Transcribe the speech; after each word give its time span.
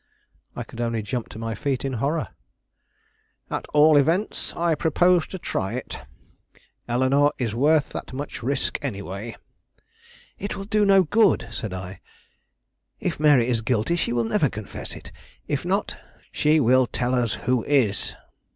I 0.55 0.63
could 0.63 0.81
only 0.81 1.03
jump 1.03 1.29
to 1.29 1.37
my 1.37 1.53
feet 1.53 1.85
in 1.85 1.91
my 1.91 1.97
horror. 1.99 2.29
"At 3.51 3.67
all 3.67 3.97
events, 3.97 4.51
I 4.55 4.73
propose 4.73 5.27
to 5.27 5.37
try 5.37 5.73
it. 5.73 5.99
Eleanore 6.87 7.33
is 7.37 7.53
worth 7.53 7.89
that 7.89 8.11
much 8.11 8.41
risk 8.41 8.79
any 8.81 9.03
way." 9.03 9.35
"It 10.39 10.55
will 10.55 10.65
do 10.65 10.85
no 10.87 11.03
good," 11.03 11.47
said 11.51 11.71
I. 11.71 11.99
"If 12.99 13.19
Mary 13.19 13.45
is 13.47 13.61
guilty, 13.61 13.95
she 13.95 14.11
will 14.11 14.23
never 14.23 14.49
confess 14.49 14.95
it. 14.95 15.11
If 15.47 15.65
not" 15.65 15.95
"She 16.31 16.59
will 16.59 16.87
tell 16.87 17.13
us 17.13 17.35
who 17.35 17.63
is." 17.65 18.15